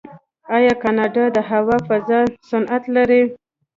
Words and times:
آیا 0.55 0.73
کاناډا 0.83 1.25
د 1.35 1.37
هوا 1.49 1.77
فضا 1.87 2.19
صنعت 2.49 2.83
نلري؟ 2.95 3.23